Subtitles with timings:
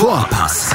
[0.00, 0.74] Vorpass,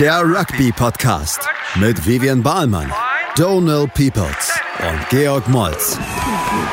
[0.00, 2.90] der Rugby-Podcast mit Vivian Bahlmann,
[3.36, 5.98] Donal Peoples und Georg Moltz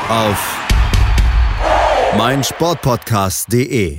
[0.08, 0.58] auf
[2.16, 3.98] meinsportpodcast.de.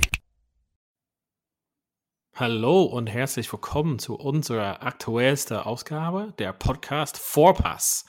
[2.34, 8.04] Hallo und herzlich willkommen zu unserer aktuellsten Ausgabe, der Podcast Vorpass.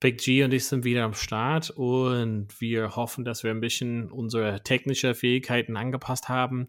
[0.00, 4.12] Big G und ich sind wieder am Start und wir hoffen, dass wir ein bisschen
[4.12, 6.68] unsere technischen Fähigkeiten angepasst haben,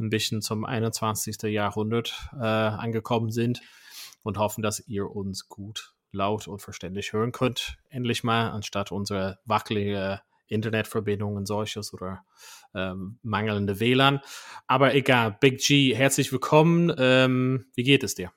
[0.00, 1.42] ein bisschen zum 21.
[1.44, 3.60] Jahrhundert äh, angekommen sind
[4.22, 7.78] und hoffen, dass ihr uns gut, laut und verständlich hören könnt.
[7.88, 12.24] Endlich mal, anstatt unsere wackelige Internetverbindung und solches oder
[12.74, 14.20] ähm, mangelnde WLAN.
[14.66, 16.92] Aber egal, Big G, herzlich willkommen.
[16.98, 18.32] Ähm, wie geht es dir?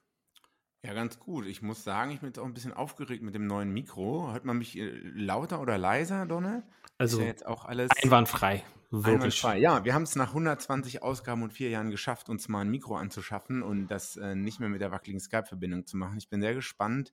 [0.85, 1.47] Ja, ganz gut.
[1.47, 4.31] Ich muss sagen, ich bin jetzt auch ein bisschen aufgeregt mit dem neuen Mikro.
[4.31, 6.63] Hört man mich äh, lauter oder leiser, Donne?
[6.97, 8.63] Also ja jetzt auch alles einwandfrei.
[8.95, 9.41] Wirklich.
[9.41, 12.95] Ja, wir haben es nach 120 Ausgaben und vier Jahren geschafft, uns mal ein Mikro
[12.95, 16.19] anzuschaffen und das äh, nicht mehr mit der wackeligen Skype-Verbindung zu machen.
[16.19, 17.11] Ich bin sehr gespannt,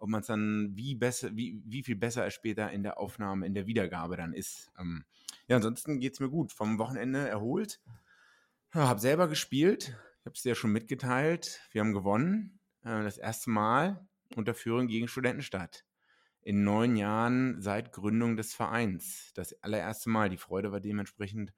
[0.00, 3.46] ob man es dann wie besser, wie, wie viel besser es später in der Aufnahme,
[3.46, 4.72] in der Wiedergabe dann ist.
[4.76, 5.04] Ähm,
[5.46, 6.52] ja, ansonsten geht es mir gut.
[6.52, 7.80] Vom Wochenende erholt.
[8.74, 9.96] Ja, habe selber gespielt.
[10.18, 11.60] Ich habe es dir ja schon mitgeteilt.
[11.70, 12.58] Wir haben gewonnen.
[12.82, 15.84] Äh, das erste Mal unter Führung gegen Studentenstadt.
[16.42, 19.30] In neun Jahren seit Gründung des Vereins.
[19.34, 20.30] Das allererste Mal.
[20.30, 21.52] Die Freude war dementsprechend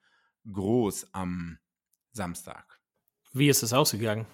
[0.51, 1.57] groß am
[2.11, 2.81] Samstag.
[3.31, 4.27] Wie ist es ausgegangen?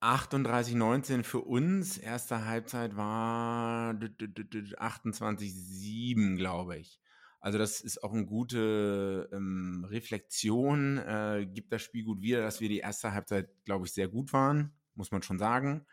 [0.00, 1.98] 38-19 für uns.
[1.98, 7.00] Erste Halbzeit war 28-7, glaube ich.
[7.40, 12.60] Also das ist auch eine gute ähm, Reflexion, äh, gibt das Spiel gut wieder, dass
[12.60, 15.86] wir die erste Halbzeit, glaube ich, sehr gut waren muss man schon sagen.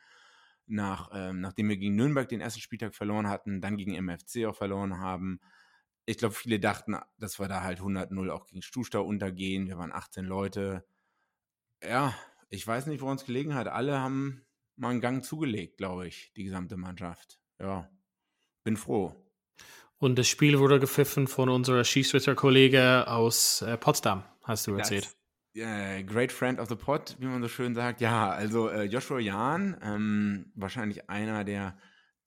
[0.69, 4.55] Nach, ähm, nachdem wir gegen Nürnberg den ersten Spieltag verloren hatten, dann gegen MFC auch
[4.55, 5.39] verloren haben.
[6.05, 9.67] Ich glaube, viele dachten, dass wir da halt 100-0 auch gegen Stustau untergehen.
[9.67, 10.85] Wir waren 18 Leute.
[11.83, 12.13] Ja,
[12.49, 13.67] ich weiß nicht, woran es gelegen hat.
[13.67, 14.45] Alle haben
[14.75, 17.39] mal einen Gang zugelegt, glaube ich, die gesamte Mannschaft.
[17.59, 17.89] Ja,
[18.63, 19.15] bin froh.
[19.97, 25.18] Und das Spiel wurde gepfiffen von unserer Schiedsrichter-Kollege aus äh, Potsdam, hast du erzählt.
[25.53, 28.01] Great Friend of the Pod, wie man so schön sagt.
[28.01, 31.77] Ja, also äh, Joshua Jahn, ähm, wahrscheinlich einer der,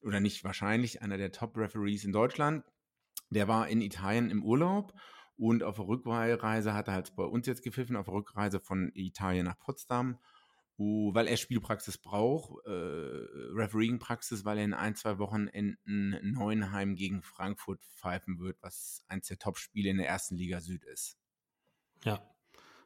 [0.01, 2.65] oder nicht wahrscheinlich, einer der Top-Referees in Deutschland.
[3.31, 4.93] Der war in Italien im Urlaub
[5.37, 8.91] und auf der Rückreise hat er halt bei uns jetzt gepfiffen, auf der Rückreise von
[8.95, 10.19] Italien nach Potsdam,
[10.77, 17.23] wo, weil er Spielpraxis braucht, äh, Refereeing-Praxis, weil er in ein, zwei Wochenenden Neuenheim gegen
[17.23, 21.17] Frankfurt pfeifen wird, was eins der Top-Spiele in der ersten Liga Süd ist.
[22.05, 22.32] Ja,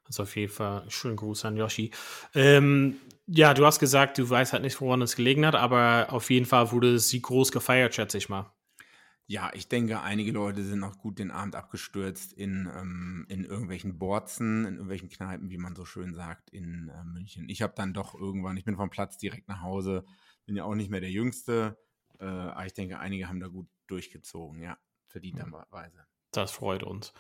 [0.07, 1.91] also auf jeden Fall schönen Gruß an Yoshi.
[2.35, 2.97] Ähm,
[3.27, 6.47] ja, du hast gesagt, du weißt halt nicht, woran es gelegen hat, aber auf jeden
[6.47, 8.53] Fall wurde sie groß gefeiert, schätze ich mal.
[9.29, 13.99] Ja, ich denke, einige Leute sind auch gut den Abend abgestürzt in, ähm, in irgendwelchen
[13.99, 17.49] Borzen, in irgendwelchen Kneipen, wie man so schön sagt, in äh, München.
[17.49, 20.05] Ich habe dann doch irgendwann, ich bin vom Platz direkt nach Hause,
[20.45, 21.77] bin ja auch nicht mehr der Jüngste,
[22.21, 24.79] äh, aber ich denke, einige haben da gut durchgezogen, ja,
[25.09, 26.07] verdienterweise.
[26.37, 27.13] Das freut uns.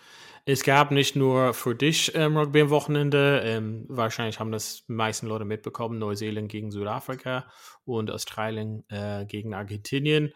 [0.44, 4.92] Es gab nicht nur für dich ähm, Rugby am Wochenende, ähm, wahrscheinlich haben das die
[4.92, 7.46] meisten Leute mitbekommen, Neuseeland gegen Südafrika
[7.84, 10.32] und Australien äh, gegen Argentinien.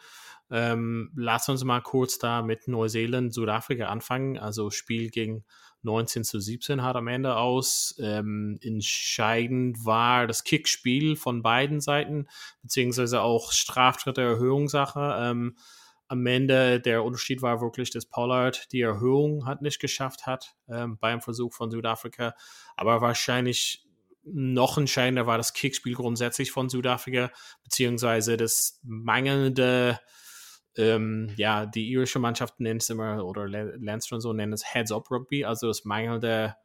[0.50, 4.36] Ähm, lass uns mal kurz da mit Neuseeland, Südafrika anfangen.
[4.36, 5.44] Also Spiel gegen
[5.82, 7.94] 19 zu 17 hat am Ende aus.
[8.00, 12.26] Ähm, entscheidend war das Kickspiel von beiden Seiten,
[12.62, 15.16] beziehungsweise auch Straftritte Erhöhungssache.
[15.20, 15.56] Ähm,
[16.10, 20.98] am Ende der Unterschied war wirklich, dass Pollard die Erhöhung hat nicht geschafft hat ähm,
[20.98, 22.34] beim Versuch von Südafrika.
[22.76, 23.86] Aber wahrscheinlich
[24.24, 27.30] noch entscheidender war das Kickspiel grundsätzlich von Südafrika,
[27.62, 30.00] beziehungsweise das mangelnde,
[30.76, 35.44] ähm, ja, die irische Mannschaft nennt es immer, oder Leinster und so nennen es Heads-Up-Rugby,
[35.44, 36.56] also das mangelnde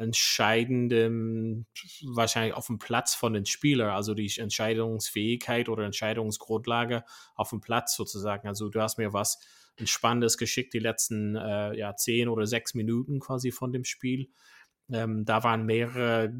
[0.00, 1.66] entscheidendem,
[2.02, 7.94] wahrscheinlich auf dem Platz von den Spielern, also die Entscheidungsfähigkeit oder Entscheidungsgrundlage auf dem Platz
[7.96, 8.48] sozusagen.
[8.48, 9.38] Also du hast mir was
[9.76, 14.30] Entspannendes geschickt, die letzten äh, ja, zehn oder sechs Minuten quasi von dem Spiel.
[14.90, 16.32] Ähm, da waren mehrere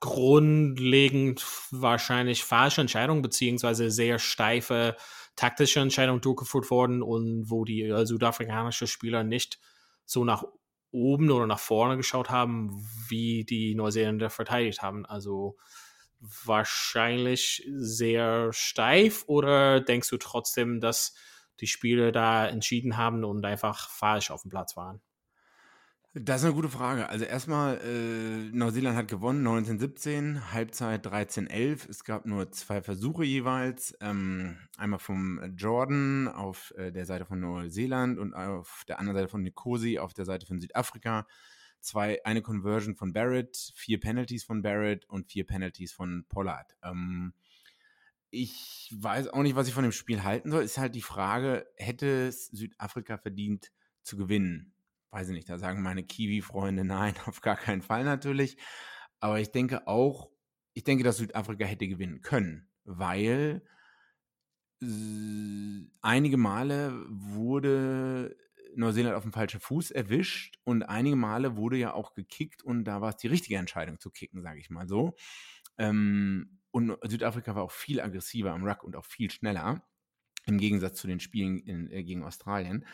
[0.00, 4.96] grundlegend wahrscheinlich falsche Entscheidungen, beziehungsweise sehr steife
[5.36, 9.60] taktische Entscheidungen durchgeführt worden und wo die äh, südafrikanische Spieler nicht
[10.04, 10.44] so nach
[10.92, 12.78] oben oder nach vorne geschaut haben,
[13.08, 15.06] wie die Neuseeländer verteidigt haben.
[15.06, 15.56] Also
[16.20, 21.14] wahrscheinlich sehr steif oder denkst du trotzdem, dass
[21.60, 25.00] die Spieler da entschieden haben und einfach falsch auf dem Platz waren?
[26.14, 27.08] Das ist eine gute Frage.
[27.08, 31.88] Also erstmal, äh, Neuseeland hat gewonnen, 1917, Halbzeit 13-11.
[31.88, 33.96] Es gab nur zwei Versuche jeweils.
[34.02, 39.28] Ähm, einmal vom Jordan auf äh, der Seite von Neuseeland und auf der anderen Seite
[39.30, 41.26] von Nikosi auf der Seite von Südafrika.
[41.80, 46.76] zwei, eine Conversion von Barrett, vier Penalties von Barrett und vier Penalties von Pollard.
[46.82, 47.32] Ähm,
[48.28, 50.62] ich weiß auch nicht, was ich von dem Spiel halten soll.
[50.62, 53.72] Ist halt die Frage, hätte Südafrika verdient
[54.02, 54.74] zu gewinnen?
[55.12, 58.56] Weiß ich nicht, da sagen meine Kiwi-Freunde nein, auf gar keinen Fall natürlich.
[59.20, 60.30] Aber ich denke auch,
[60.74, 63.62] ich denke, dass Südafrika hätte gewinnen können, weil
[66.00, 68.36] einige Male wurde
[68.74, 73.00] Neuseeland auf dem falschen Fuß erwischt und einige Male wurde ja auch gekickt und da
[73.00, 75.14] war es die richtige Entscheidung zu kicken, sage ich mal so.
[75.78, 79.84] Ähm, und Südafrika war auch viel aggressiver am Ruck und auch viel schneller
[80.46, 82.86] im Gegensatz zu den Spielen in, äh, gegen Australien.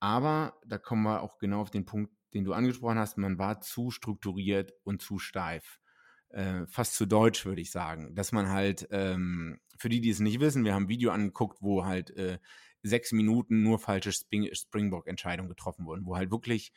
[0.00, 3.16] Aber da kommen wir auch genau auf den Punkt, den du angesprochen hast.
[3.18, 5.80] Man war zu strukturiert und zu steif.
[6.28, 8.14] Äh, fast zu deutsch, würde ich sagen.
[8.14, 11.62] Dass man halt, ähm, für die, die es nicht wissen, wir haben ein Video angeguckt,
[11.62, 12.38] wo halt äh,
[12.82, 16.72] sechs Minuten nur falsche Spring Springbok-Entscheidungen getroffen wurden, wo halt wirklich,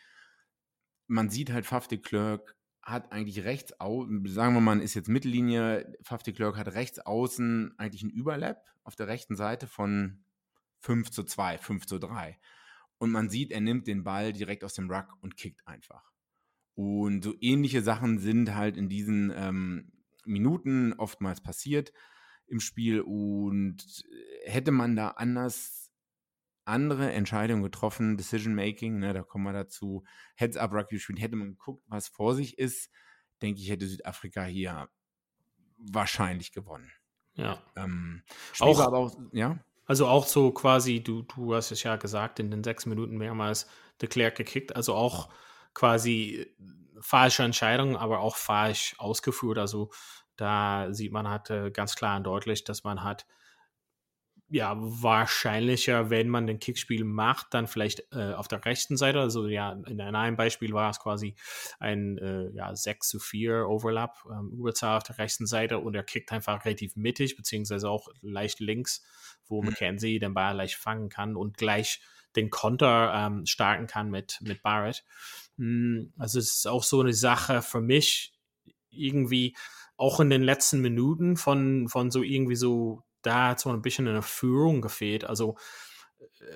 [1.07, 4.93] man sieht halt Faf de Klerk hat eigentlich rechts außen, sagen wir mal, man ist
[4.93, 9.67] jetzt Mittellinie, Faf de Klerk hat rechts außen eigentlich einen Überlap auf der rechten Seite
[9.67, 10.23] von
[10.79, 12.39] 5 zu 2, 5 zu 3.
[12.99, 16.11] Und man sieht, er nimmt den Ball direkt aus dem Ruck und kickt einfach.
[16.75, 19.91] Und so ähnliche Sachen sind halt in diesen ähm,
[20.25, 21.91] Minuten oftmals passiert
[22.47, 23.01] im Spiel.
[23.01, 24.05] Und
[24.45, 25.91] hätte man da anders
[26.65, 30.03] andere Entscheidungen getroffen, Decision Making, ne, da kommen wir dazu,
[30.35, 32.91] Heads Up Rugby gespielt, hätte man geguckt, was vor sich ist,
[33.41, 34.87] denke ich, hätte Südafrika hier
[35.77, 36.91] wahrscheinlich gewonnen.
[37.33, 37.61] Ja.
[37.75, 38.23] Ähm,
[38.59, 39.59] auch, aber auch, ja.
[39.89, 43.67] Also auch so quasi, du, du hast es ja gesagt, in den sechs Minuten mehrmals
[43.99, 45.29] de Klerk gekickt, also auch
[45.73, 46.45] quasi
[47.01, 49.57] falsche Entscheidungen, aber auch falsch ausgeführt.
[49.57, 49.89] Also
[50.35, 53.25] da sieht man halt äh, ganz klar und deutlich, dass man hat
[54.51, 59.19] ja, wahrscheinlicher, wenn man den Kickspiel macht, dann vielleicht äh, auf der rechten Seite.
[59.19, 61.35] Also ja, in einem Beispiel war es quasi
[61.79, 66.03] ein äh, ja, 6 zu 4 Overlap, ähm, Überzahl auf der rechten Seite und er
[66.03, 69.03] kickt einfach relativ mittig, beziehungsweise auch leicht links,
[69.47, 69.69] wo mhm.
[69.69, 72.01] McKenzie den Ball leicht fangen kann und gleich
[72.35, 75.03] den Konter ähm, starten kann mit, mit Barrett.
[75.57, 78.33] Hm, also es ist auch so eine Sache für mich,
[78.89, 79.55] irgendwie
[79.97, 84.07] auch in den letzten Minuten von, von so irgendwie so da hat so ein bisschen
[84.07, 85.23] eine Führung gefehlt.
[85.23, 85.57] Also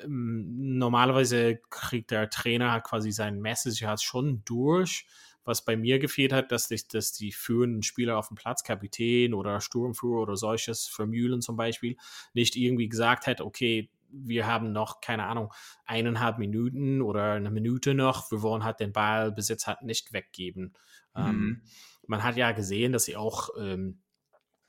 [0.03, 5.05] ähm, normalerweise kriegt der Trainer quasi sein Message ja schon durch.
[5.45, 9.33] Was bei mir gefehlt hat, dass, ich, dass die führenden Spieler auf dem Platz, Kapitän
[9.33, 11.97] oder Sturmführer oder solches, für Mühlen zum Beispiel,
[12.33, 15.51] nicht irgendwie gesagt hat, okay, wir haben noch, keine Ahnung,
[15.85, 20.73] eineinhalb Minuten oder eine Minute noch, wir wollen halt den Ballbesitz halt nicht weggeben.
[21.15, 21.31] Ähm, mhm.
[21.31, 21.61] Ähm,
[22.07, 24.02] man hat ja gesehen, dass sie auch ähm,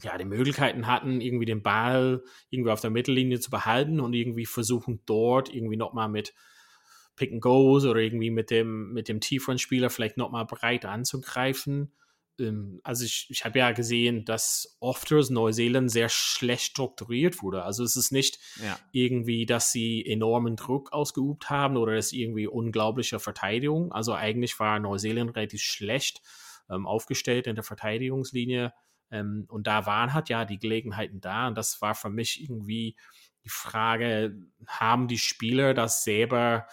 [0.02, 4.46] ja, die Möglichkeiten hatten, irgendwie den Ball irgendwie auf der Mittellinie zu behalten und irgendwie
[4.46, 6.34] versuchen dort irgendwie nochmal mit
[7.16, 11.92] Pick and Goes oder irgendwie mit dem, mit dem tieferen Spieler vielleicht nochmal breit anzugreifen.
[12.40, 17.62] Ähm, also ich, ich habe ja gesehen, dass oft Neuseeland sehr schlecht strukturiert wurde.
[17.62, 18.78] Also es ist nicht ja.
[18.92, 23.92] irgendwie, dass sie enormen Druck ausgeübt haben oder es irgendwie unglaubliche Verteidigung.
[23.92, 26.20] Also eigentlich war Neuseeland relativ schlecht
[26.68, 28.72] ähm, aufgestellt in der Verteidigungslinie
[29.14, 31.46] ähm, und da waren halt ja die Gelegenheiten da.
[31.46, 32.96] Und das war für mich irgendwie
[33.44, 36.66] die Frage, haben die Spieler das selber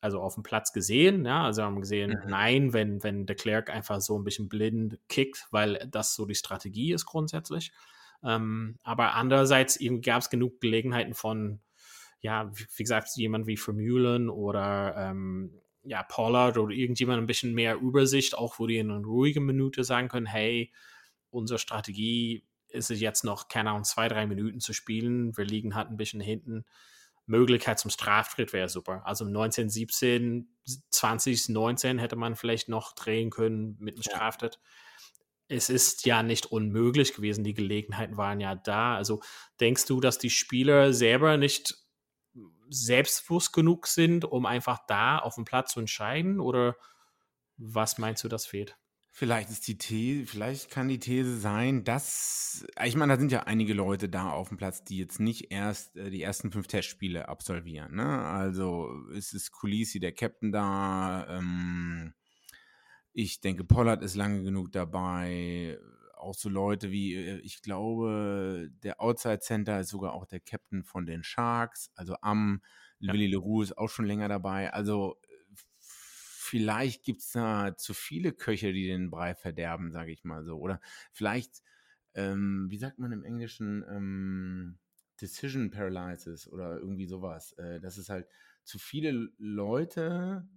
[0.00, 2.30] also auf dem Platz gesehen, ja, also haben gesehen, mhm.
[2.30, 6.36] nein, wenn, wenn de Klerk einfach so ein bisschen blind kickt, weil das so die
[6.36, 7.72] Strategie ist grundsätzlich.
[8.22, 11.60] Ähm, aber andererseits gab es genug Gelegenheiten von,
[12.20, 17.54] ja, wie, wie gesagt, jemand wie Vermeulen oder ähm, ja, Pollard oder irgendjemand ein bisschen
[17.54, 20.72] mehr Übersicht, auch wo die in einer ruhigen Minute sagen können, hey,
[21.30, 25.36] unsere Strategie ist es jetzt noch, keine Ahnung, zwei, drei Minuten zu spielen.
[25.36, 26.64] Wir liegen halt ein bisschen hinten.
[27.26, 29.02] Möglichkeit zum Straftritt wäre super.
[29.04, 30.48] Also 19, 17,
[30.90, 34.54] 20, 19 hätte man vielleicht noch drehen können mit einem Straftritt.
[34.54, 35.56] Ja.
[35.56, 37.44] Es ist ja nicht unmöglich gewesen.
[37.44, 38.96] Die Gelegenheiten waren ja da.
[38.96, 39.20] Also
[39.60, 41.74] denkst du, dass die Spieler selber nicht
[42.70, 46.40] selbstbewusst genug sind, um einfach da auf dem Platz zu entscheiden?
[46.40, 46.76] Oder
[47.56, 48.76] was meinst du, das fehlt?
[49.18, 53.40] Vielleicht ist die These, vielleicht kann die These sein, dass, ich meine, da sind ja
[53.40, 57.28] einige Leute da auf dem Platz, die jetzt nicht erst äh, die ersten fünf Testspiele
[57.28, 57.96] absolvieren.
[57.96, 58.06] Ne?
[58.06, 61.26] Also es ist Kulisi, der Captain da.
[61.36, 62.14] Ähm,
[63.12, 65.80] ich denke, Pollard ist lange genug dabei.
[66.16, 70.84] Auch so Leute wie, äh, ich glaube, der Outside Center ist sogar auch der Captain
[70.84, 71.90] von den Sharks.
[71.96, 72.62] Also Am,
[73.00, 73.12] ja.
[73.12, 74.72] Willi Leroux ist auch schon länger dabei.
[74.72, 75.16] Also
[76.48, 80.58] vielleicht gibt es da zu viele Köche, die den Brei verderben, sage ich mal so.
[80.58, 80.80] Oder
[81.12, 81.62] vielleicht,
[82.14, 84.78] ähm, wie sagt man im Englischen, ähm,
[85.20, 87.52] Decision Paralysis oder irgendwie sowas.
[87.52, 88.28] Äh, das ist halt
[88.64, 90.48] zu viele Leute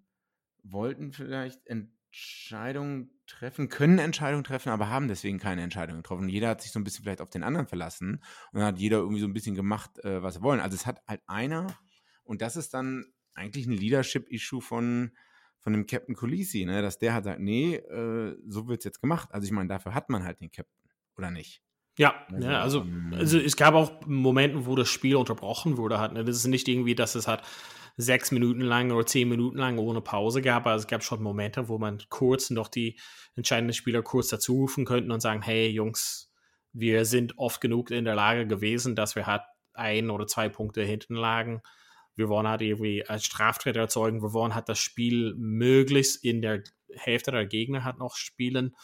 [0.63, 6.29] wollten vielleicht Entscheidungen treffen, können Entscheidungen treffen, aber haben deswegen keine Entscheidung getroffen.
[6.29, 8.98] Jeder hat sich so ein bisschen vielleicht auf den anderen verlassen und dann hat jeder
[8.98, 10.60] irgendwie so ein bisschen gemacht, äh, was er wollen.
[10.60, 11.67] Also es hat halt einer,
[12.24, 15.12] und das ist dann eigentlich ein Leadership-Issue von,
[15.61, 16.81] von dem Captain Colisi, ne?
[16.81, 19.29] dass der halt sagt, nee, äh, so wird es jetzt gemacht.
[19.31, 21.61] Also ich meine, dafür hat man halt den Captain, oder nicht?
[21.97, 25.99] Ja, also, ja, also, ähm, also es gab auch Momente, wo das Spiel unterbrochen wurde.
[25.99, 26.23] Hat, ne?
[26.23, 27.43] Das ist nicht irgendwie, dass es hat
[27.97, 30.65] sechs Minuten lang oder zehn Minuten lang ohne Pause gab.
[30.65, 32.97] Also es gab schon Momente, wo man kurz noch die
[33.35, 36.31] entscheidenden Spieler kurz dazu rufen könnten und sagen, hey Jungs,
[36.73, 40.83] wir sind oft genug in der Lage gewesen, dass wir halt ein oder zwei Punkte
[40.83, 41.61] hinten lagen.
[42.21, 44.21] Wir wollen halt irgendwie als Straftritt erzeugen.
[44.21, 46.63] Wir wollen halt das Spiel möglichst in der
[46.93, 48.75] Hälfte der Gegner halt noch spielen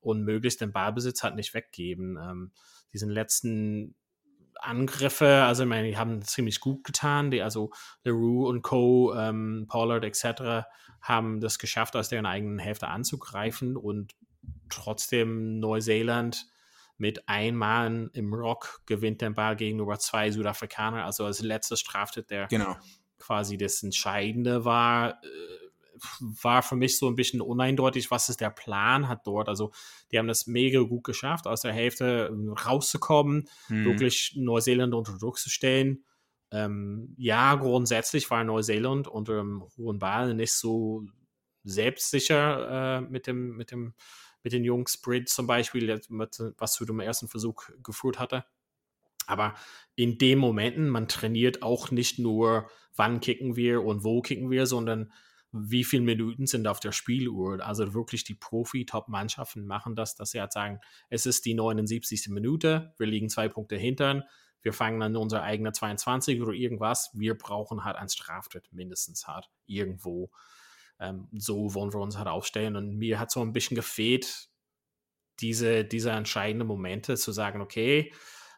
[0.00, 2.18] und möglichst den Ballbesitz halt nicht weggeben.
[2.20, 2.52] Ähm,
[2.92, 3.94] diesen letzten
[4.54, 7.30] Angriffe, also ich meine, die haben ziemlich gut getan.
[7.30, 7.70] Die, also
[8.04, 10.66] LeRoux und Co., ähm, Pollard etc.
[11.02, 14.14] haben das geschafft, aus deren eigenen Hälfte anzugreifen und
[14.68, 16.46] trotzdem Neuseeland
[17.00, 21.04] mit einem Mann im Rock gewinnt den Ball gegenüber zwei Südafrikaner.
[21.04, 22.76] Also als letztes Straftat, der genau.
[23.18, 25.22] quasi das Entscheidende war.
[25.24, 25.60] Äh,
[26.42, 29.50] war für mich so ein bisschen uneindeutig, was ist der Plan hat dort.
[29.50, 29.70] Also
[30.10, 33.84] die haben das mega gut geschafft, aus der Hälfte ähm, rauszukommen, mhm.
[33.84, 36.04] wirklich Neuseeland unter Druck zu stellen.
[36.52, 41.04] Ähm, ja, grundsätzlich war Neuseeland unter dem hohen Ball nicht so
[41.64, 43.94] selbstsicher äh, mit dem, mit dem,
[44.42, 48.44] mit den Jungs Brit zum Beispiel, mit, was zu dem ersten Versuch geführt hatte.
[49.26, 49.54] Aber
[49.94, 54.66] in den Momenten, man trainiert auch nicht nur, wann kicken wir und wo kicken wir,
[54.66, 55.12] sondern
[55.52, 57.64] wie viele Minuten sind auf der Spieluhr.
[57.64, 62.28] Also wirklich die Profi-Top-Mannschaften machen das, dass sie halt sagen, es ist die 79.
[62.28, 64.24] Minute, wir liegen zwei Punkte hintern,
[64.62, 69.48] wir fangen an unsere eigene 22 oder irgendwas, wir brauchen halt ein Straftritt mindestens halt
[69.66, 70.30] irgendwo.
[71.00, 74.48] Ähm, so wollen wir uns halt aufstellen und mir hat so ein bisschen gefehlt,
[75.40, 78.12] diese, diese entscheidenden Momente zu sagen, okay,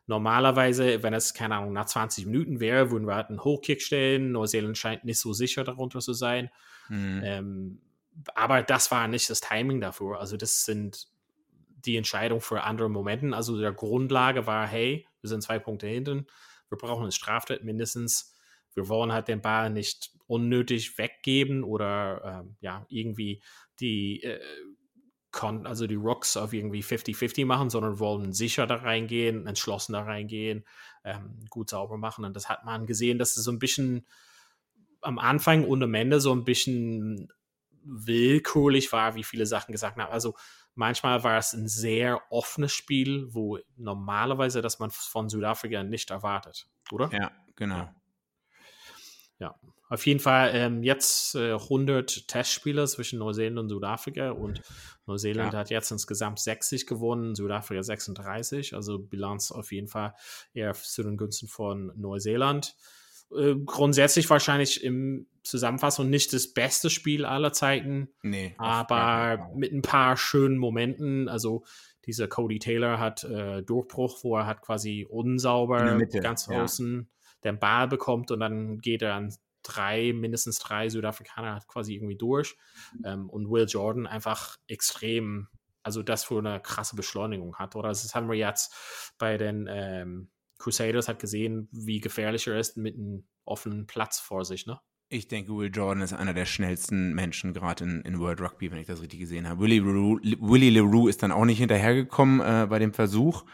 [0.07, 4.33] Normalerweise, wenn es, keine Ahnung, nach 20 Minuten wäre, würden wir halt einen Hochkick stellen.
[4.33, 6.51] Neuseeland scheint nicht so sicher darunter zu sein.
[6.89, 7.21] Mhm.
[7.25, 7.83] Ähm,
[8.35, 10.19] aber das war nicht das Timing dafür.
[10.19, 11.07] Also das sind
[11.87, 13.35] die Entscheidungen für andere Momente.
[13.35, 16.27] Also der Grundlage war, hey, wir sind zwei Punkte hinten,
[16.69, 18.35] wir brauchen einen Straftritt mindestens.
[18.75, 23.43] Wir wollen halt den Ball nicht unnötig weggeben oder ähm, ja, irgendwie
[23.81, 24.41] die, äh,
[25.41, 30.65] also die Rocks auf irgendwie 50-50 machen, sondern wollen sicher da reingehen, entschlossen da reingehen,
[31.05, 32.25] ähm, gut sauber machen.
[32.25, 34.07] Und das hat man gesehen, dass es so ein bisschen
[35.03, 37.31] am Anfang und am Ende so ein bisschen
[37.85, 40.13] willkürlich war, wie viele Sachen gesagt haben.
[40.13, 40.35] Also
[40.75, 46.69] manchmal war es ein sehr offenes Spiel, wo normalerweise das man von Südafrika nicht erwartet,
[46.91, 47.11] oder?
[47.13, 47.91] Ja, genau.
[49.39, 49.59] Ja,
[49.93, 54.63] auf jeden Fall ähm, jetzt äh, 100 Testspiele zwischen Neuseeland und Südafrika und
[55.07, 55.59] Neuseeland ja.
[55.59, 60.15] hat jetzt insgesamt 60 gewonnen, Südafrika 36, also Bilanz auf jeden Fall
[60.55, 62.75] eher zu den Gunsten von Neuseeland.
[63.37, 68.09] Äh, grundsätzlich wahrscheinlich im Zusammenfassung nicht das beste Spiel aller Zeiten.
[68.23, 68.55] Nee.
[68.57, 71.29] Aber mit ein paar schönen Momenten.
[71.29, 71.65] Also
[72.07, 76.63] dieser Cody Taylor hat äh, Durchbruch, wo er hat quasi unsauber ganz ja.
[76.63, 77.11] außen
[77.45, 82.17] den Ball bekommt und dann geht er an drei, mindestens drei Südafrikaner hat quasi irgendwie
[82.17, 82.57] durch.
[83.05, 85.49] Ähm, und Will Jordan einfach extrem,
[85.83, 87.77] also das für eine krasse Beschleunigung hat.
[87.77, 92.77] Oder das haben wir jetzt bei den ähm, Crusaders hat gesehen, wie gefährlich er ist
[92.77, 94.81] mit einem offenen Platz vor sich, ne?
[95.09, 98.79] Ich denke, Will Jordan ist einer der schnellsten Menschen gerade in, in World Rugby, wenn
[98.79, 99.61] ich das richtig gesehen habe.
[99.61, 103.45] Willie LeRoux ist dann auch nicht hinterhergekommen äh, bei dem Versuch.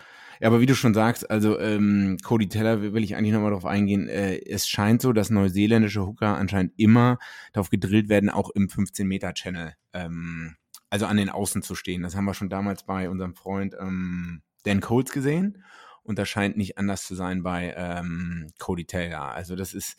[0.40, 3.66] Ja, aber wie du schon sagst, also ähm, Cody Teller will ich eigentlich nochmal darauf
[3.66, 4.08] eingehen.
[4.08, 7.18] Äh, es scheint so, dass neuseeländische Hooker anscheinend immer
[7.52, 10.56] darauf gedrillt werden, auch im 15-Meter-Channel, ähm,
[10.90, 12.02] also an den Außen zu stehen.
[12.02, 15.64] Das haben wir schon damals bei unserem Freund ähm, Dan Coles gesehen.
[16.02, 19.32] Und das scheint nicht anders zu sein bei ähm, Cody Taylor.
[19.34, 19.96] Also das ist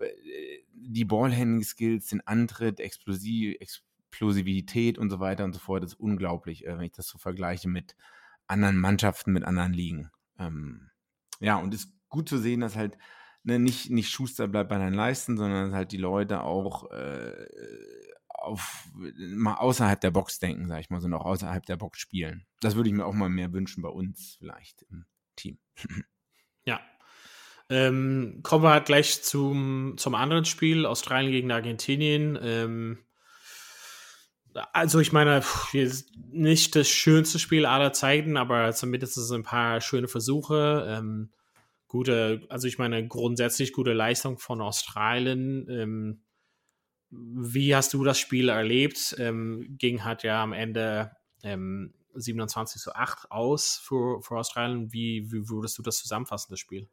[0.00, 0.08] äh,
[0.72, 5.82] die Ballhandling-Skills, den Antritt, Explosiv, Explosivität und so weiter und so fort.
[5.84, 7.94] Das ist unglaublich, äh, wenn ich das so vergleiche mit
[8.52, 10.10] anderen Mannschaften, mit anderen Ligen.
[10.38, 10.90] Ähm,
[11.40, 12.96] ja, und es ist gut zu sehen, dass halt
[13.42, 17.46] ne, nicht, nicht Schuster bleibt bei deinen Leisten, sondern dass halt die Leute auch äh,
[18.28, 22.46] auf mal außerhalb der Box denken, sag ich mal, so noch außerhalb der Box spielen.
[22.60, 25.06] Das würde ich mir auch mal mehr wünschen bei uns vielleicht im
[25.36, 25.58] Team.
[26.64, 26.80] ja.
[27.70, 32.38] Ähm, kommen wir halt gleich zum, zum anderen Spiel, Australien gegen Argentinien.
[32.42, 32.98] Ähm,
[34.72, 35.42] also ich meine,
[36.30, 40.86] nicht das schönste Spiel aller Zeiten, aber zumindest ein paar schöne Versuche.
[40.88, 41.32] Ähm,
[41.86, 45.68] gute, also ich meine, grundsätzlich gute Leistung von Australien.
[45.68, 46.22] Ähm,
[47.10, 49.14] wie hast du das Spiel erlebt?
[49.18, 54.92] Ähm, ging hat ja am Ende ähm, 27 zu 8 aus für, für Australien.
[54.92, 56.88] Wie, wie würdest du das zusammenfassen, das Spiel?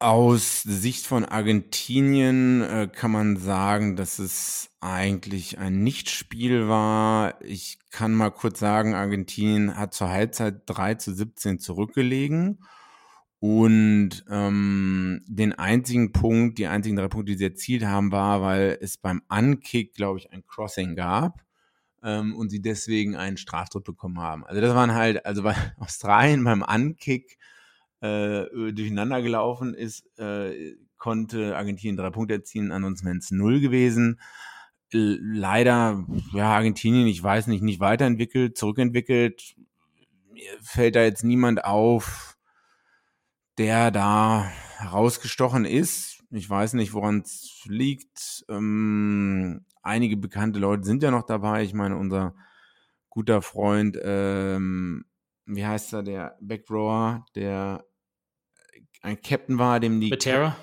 [0.00, 7.42] Aus Sicht von Argentinien äh, kann man sagen, dass es eigentlich ein Nichtspiel war.
[7.42, 12.60] Ich kann mal kurz sagen, Argentinien hat zur Halbzeit 3 zu 17 zurückgelegen.
[13.40, 18.78] Und ähm, den einzigen Punkt, die einzigen drei Punkte, die sie erzielt haben, war, weil
[18.80, 21.44] es beim Unkick, glaube ich, ein Crossing gab
[22.04, 24.44] ähm, und sie deswegen einen Straftritt bekommen haben.
[24.44, 27.38] Also das waren halt, also bei Australien beim Unkick
[28.00, 34.20] äh, durcheinander gelaufen ist, äh, konnte Argentinien drei Punkte erzielen, ansonsten wären es null gewesen.
[34.90, 39.54] Leider, ja, Argentinien, ich weiß nicht, nicht weiterentwickelt, zurückentwickelt.
[40.32, 42.36] Mir fällt da jetzt niemand auf,
[43.58, 46.24] der da herausgestochen ist.
[46.30, 48.44] Ich weiß nicht, woran es liegt.
[48.48, 51.62] Ähm, einige bekannte Leute sind ja noch dabei.
[51.64, 52.34] Ich meine, unser
[53.10, 55.04] guter Freund, ähm,
[55.44, 57.84] wie heißt er, der Backrower, der
[59.02, 60.10] ein Captain war, dem die.
[60.10, 60.56] Matera?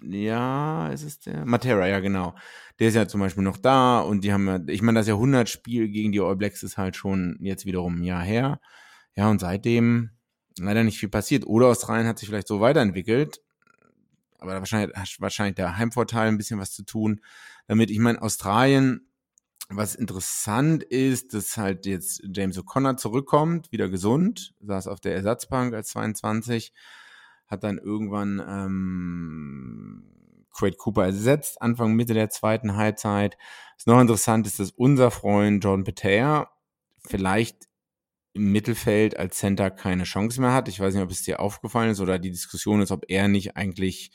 [0.00, 1.44] Ja, ist es der?
[1.44, 2.34] Matera, ja, genau.
[2.78, 5.88] Der ist ja zum Beispiel noch da und die haben ja, ich meine, das Jahrhundertspiel
[5.88, 8.60] gegen die All Blacks ist halt schon jetzt wiederum ein Jahr her.
[9.16, 10.10] Ja, und seitdem
[10.58, 11.46] leider nicht viel passiert.
[11.46, 13.40] Oder Australien hat sich vielleicht so weiterentwickelt.
[14.38, 17.20] Aber wahrscheinlich hat wahrscheinlich der Heimvorteil ein bisschen was zu tun.
[17.66, 19.08] Damit, ich meine, Australien,
[19.68, 25.74] was interessant ist, dass halt jetzt James O'Connor zurückkommt, wieder gesund, saß auf der Ersatzbank
[25.74, 26.72] als 22
[27.48, 30.04] hat dann irgendwann ähm,
[30.52, 33.36] Quade Cooper ersetzt, Anfang, Mitte der zweiten Halbzeit.
[33.76, 36.50] Was noch interessant ist, dass unser Freund John Peter
[37.06, 37.68] vielleicht
[38.34, 40.68] im Mittelfeld als Center keine Chance mehr hat.
[40.68, 43.56] Ich weiß nicht, ob es dir aufgefallen ist oder die Diskussion ist, ob er nicht
[43.56, 44.12] eigentlich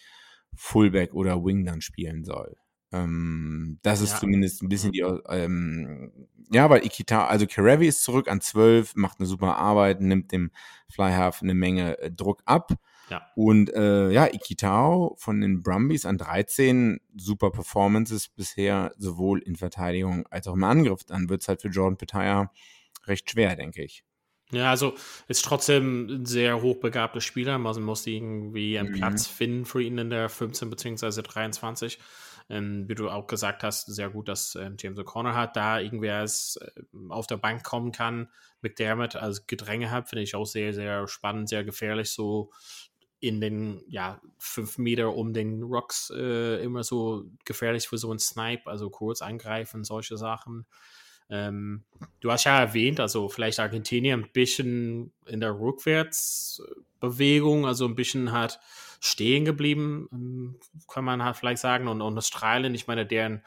[0.55, 2.55] Fullback oder Wing dann spielen soll.
[2.91, 4.19] Ähm, das ist ja.
[4.19, 6.11] zumindest ein bisschen die, ähm,
[6.51, 10.51] ja, weil Ikita, also Karevi ist zurück an 12, macht eine super Arbeit, nimmt dem
[10.89, 12.73] Flyhalf eine Menge äh, Druck ab.
[13.09, 13.27] Ja.
[13.35, 20.25] Und äh, ja, Ikitao von den Brumbies an 13, super Performances bisher, sowohl in Verteidigung
[20.27, 21.03] als auch im Angriff.
[21.03, 22.51] Dann wird es halt für Jordan Petaya
[23.05, 24.03] recht schwer, denke ich.
[24.51, 24.93] Ja, also
[25.27, 27.57] ist trotzdem ein sehr hochbegabter Spieler.
[27.57, 28.97] Man muss irgendwie einen mhm.
[28.97, 31.21] Platz finden für ihn in der 15 bzw.
[31.21, 31.99] 23.
[32.49, 36.23] Ähm, wie du auch gesagt hast, sehr gut, dass ähm, James O'Connor hat, da irgendwer
[36.23, 38.29] es äh, auf der Bank kommen kann.
[38.61, 42.51] McDermott als Gedränge hat, finde ich auch sehr, sehr spannend, sehr gefährlich, so
[43.23, 48.19] in den ja, fünf Meter um den Rocks äh, immer so gefährlich für so einen
[48.19, 50.65] Snipe, also kurz eingreifen, solche Sachen.
[51.29, 51.85] Ähm,
[52.19, 58.33] du hast ja erwähnt, also vielleicht Argentinien ein bisschen in der Rückwärtsbewegung, also ein bisschen
[58.33, 58.59] hat
[58.99, 60.59] stehen geblieben, ähm,
[60.89, 61.87] kann man halt vielleicht sagen.
[61.87, 63.41] Und, und Australien, ich meine, deren,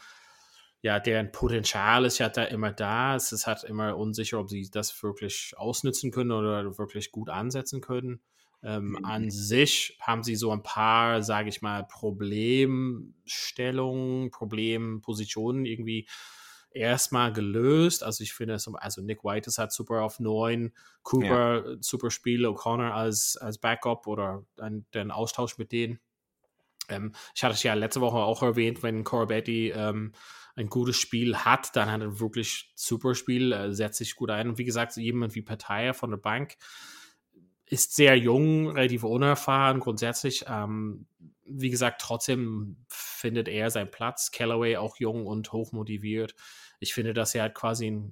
[0.81, 3.15] ja, deren Potenzial ist ja da immer da.
[3.15, 7.83] Es ist halt immer unsicher, ob sie das wirklich ausnutzen können oder wirklich gut ansetzen
[7.83, 8.23] können.
[8.63, 9.05] Ähm, mhm.
[9.05, 16.09] An sich haben sie so ein paar, sage ich mal, Problemstellungen, Problempositionen irgendwie
[16.71, 18.05] erstmal gelöst.
[18.05, 21.77] Also ich finde, also Nick White ist halt super auf 9, Cooper ja.
[21.81, 25.99] super Spiel, O'Connor als, als Backup oder ein, den Austausch mit denen.
[26.89, 30.13] Ähm, ich hatte es ja letzte Woche auch erwähnt, wenn Corabetti ähm,
[30.55, 34.49] ein gutes Spiel hat, dann hat er wirklich super Spiel, äh, setzt sich gut ein.
[34.49, 36.57] Und wie gesagt, jemand wie Partei von der Bank,
[37.67, 40.45] ist sehr jung, relativ unerfahren grundsätzlich.
[40.49, 41.07] Ähm,
[41.45, 44.31] wie gesagt, trotzdem findet er seinen Platz.
[44.31, 46.35] Callaway auch jung und hochmotiviert.
[46.81, 48.03] Ich finde, dass er halt quasi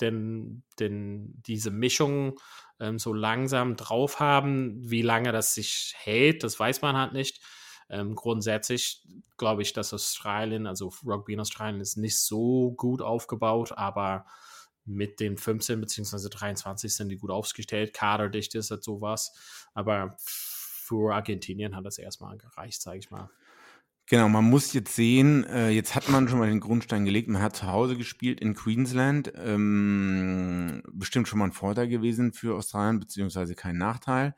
[0.00, 2.38] den, den, diese Mischung
[2.80, 4.78] ähm, so langsam drauf haben.
[4.90, 7.40] Wie lange das sich hält, das weiß man halt nicht.
[7.90, 9.02] Ähm, grundsätzlich
[9.38, 14.26] glaube ich, dass Australien, also Rugby in Australien, ist nicht so gut aufgebaut, aber
[14.88, 16.28] mit den 15 bzw.
[16.30, 17.92] 23 sind die gut aufgestellt.
[17.92, 19.32] Kaderdicht ist halt sowas.
[19.74, 23.30] Aber für Argentinien hat das erstmal gereicht, sage ich mal.
[24.10, 27.42] Genau, man muss jetzt sehen, äh, jetzt hat man schon mal den Grundstein gelegt, man
[27.42, 33.00] hat zu Hause gespielt in Queensland, ähm, bestimmt schon mal ein Vorteil gewesen für Australien,
[33.00, 34.34] beziehungsweise kein Nachteil.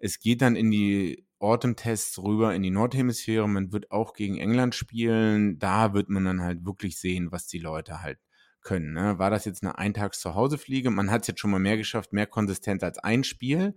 [0.00, 4.74] Es geht dann in die Autumn-Tests rüber in die Nordhemisphäre, man wird auch gegen England
[4.74, 8.18] spielen, da wird man dann halt wirklich sehen, was die Leute halt
[8.64, 8.94] können.
[8.94, 9.18] Ne?
[9.18, 10.90] War das jetzt eine Eintags-Zuhause-Fliege?
[10.90, 13.76] Man hat es jetzt schon mal mehr geschafft, mehr Konsistenz als ein Spiel.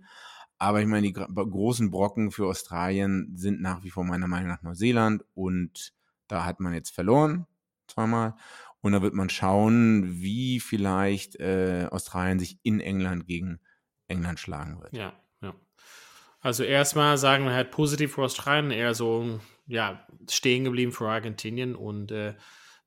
[0.58, 4.62] Aber ich meine, die großen Brocken für Australien sind nach wie vor meiner Meinung nach
[4.62, 5.92] Neuseeland und
[6.26, 7.46] da hat man jetzt verloren,
[7.86, 8.34] zweimal.
[8.80, 13.60] Und da wird man schauen, wie vielleicht äh, Australien sich in England gegen
[14.08, 14.92] England schlagen wird.
[14.92, 15.54] Ja, ja.
[16.40, 21.74] Also erstmal sagen wir halt positiv für Australien, eher so, ja, stehen geblieben für Argentinien
[21.74, 22.34] und äh,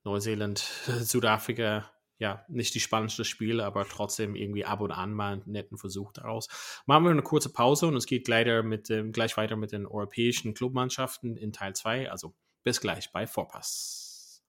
[0.04, 0.60] Neuseeland,
[1.00, 5.78] Südafrika, ja, nicht die spannendste Spiel, aber trotzdem irgendwie ab und an mal einen netten
[5.78, 6.48] Versuch daraus.
[6.86, 9.88] Machen wir eine kurze Pause und es geht gleich, mit dem, gleich weiter mit den
[9.88, 12.12] europäischen Clubmannschaften in Teil 2.
[12.12, 14.44] Also bis gleich bei Vorpass.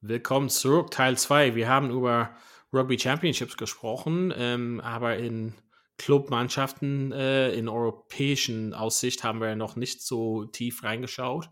[0.00, 1.54] Willkommen zurück, Teil 2.
[1.54, 2.34] Wir haben über
[2.72, 5.54] Rugby Championships gesprochen, ähm, aber in
[5.98, 11.50] Clubmannschaften äh, in europäischen Aussicht haben wir noch nicht so tief reingeschaut.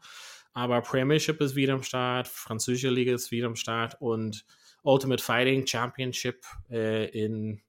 [0.52, 4.44] Aber Premiership ist wieder am Start, französische Liga ist wieder am Start und
[4.82, 7.62] Ultimate Fighting Championship äh, in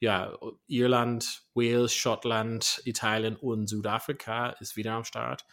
[0.00, 5.46] ja, Irland, Wales, Schottland, Italien und Südafrika ist wieder am Start.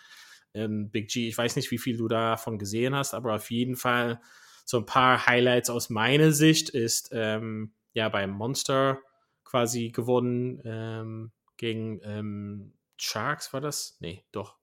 [0.56, 3.76] Ähm, Big G, ich weiß nicht, wie viel du davon gesehen hast, aber auf jeden
[3.76, 4.20] Fall
[4.66, 9.00] so ein paar Highlights aus meiner Sicht ist ähm, ja beim Monster
[9.44, 13.98] quasi gewonnen ähm, gegen ähm, Sharks war das?
[14.00, 14.59] Nee, doch.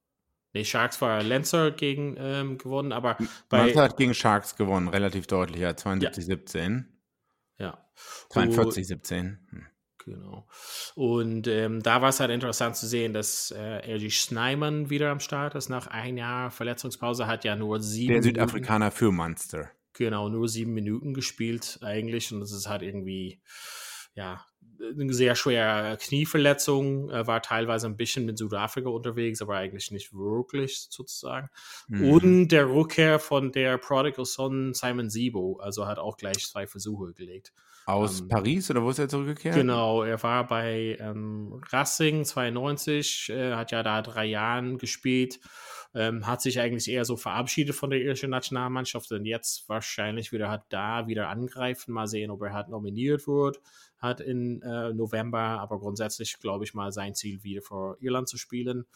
[0.56, 3.18] Nee, Sharks war Lancer gegen ähm, gewonnen, aber
[3.50, 3.64] bei.
[3.64, 6.84] Monster hat gegen Sharks gewonnen, relativ deutlich, ja, 72-17.
[7.58, 7.86] Ja.
[8.30, 9.36] 42-17.
[9.50, 9.66] Hm.
[9.98, 10.46] Genau.
[10.94, 15.20] Und ähm, da war es halt interessant zu sehen, dass äh, LG Schneimann wieder am
[15.20, 15.68] Start ist.
[15.68, 18.14] Nach ein Jahr Verletzungspause hat ja nur sieben.
[18.14, 19.70] Der Südafrikaner Minuten, für Munster.
[19.92, 22.32] Genau, nur sieben Minuten gespielt eigentlich.
[22.32, 23.42] Und das ist halt irgendwie,
[24.14, 24.46] ja,
[24.80, 30.14] eine sehr schwere Knieverletzung, er war teilweise ein bisschen mit Südafrika unterwegs, aber eigentlich nicht
[30.14, 31.48] wirklich sozusagen.
[31.88, 32.10] Mhm.
[32.10, 37.12] Und der Rückkehr von der Prodigal Son Simon Sibo, also hat auch gleich zwei Versuche
[37.12, 37.52] gelegt.
[37.86, 39.54] Aus ähm, Paris oder wo ist er zurückgekehrt?
[39.54, 45.38] Genau, er war bei ähm, Racing 92, äh, hat ja da drei Jahren gespielt,
[45.94, 50.50] ähm, hat sich eigentlich eher so verabschiedet von der irischen Nationalmannschaft und jetzt wahrscheinlich wieder
[50.50, 53.60] hat da wieder angreifen, mal sehen, ob er halt nominiert wird
[54.06, 58.38] hat in äh, November, aber grundsätzlich glaube ich mal sein Ziel wieder vor Irland zu
[58.38, 58.86] spielen.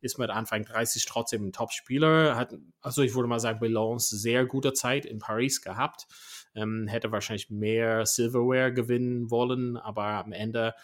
[0.00, 2.36] Ist mit Anfang 30 trotzdem ein Top-Spieler.
[2.36, 6.06] Hat, also ich würde mal sagen, Balance sehr gute Zeit in Paris gehabt.
[6.54, 10.74] Ähm, hätte wahrscheinlich mehr Silverware gewinnen wollen, aber am Ende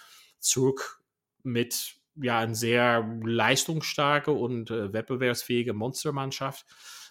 [0.41, 1.01] zurück
[1.45, 6.67] mit ja, eine sehr leistungsstarke und äh, wettbewerbsfähige Monstermannschaft.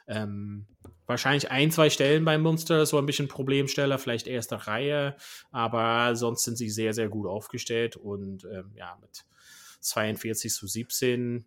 [0.08, 0.68] Ähm,
[1.06, 5.16] wahrscheinlich ein, zwei Stellen beim Munster so ein bisschen Problemsteller, vielleicht erste Reihe,
[5.52, 9.26] aber sonst sind sie sehr, sehr gut aufgestellt und ähm, ja, mit
[9.82, 11.46] 42 zu 17